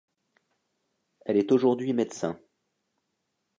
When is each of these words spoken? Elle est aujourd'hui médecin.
Elle 1.25 1.37
est 1.37 1.51
aujourd'hui 1.51 1.93
médecin. 1.93 2.39